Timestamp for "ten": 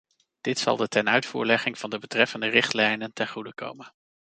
3.13-3.27